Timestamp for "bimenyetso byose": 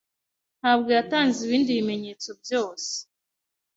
1.77-2.91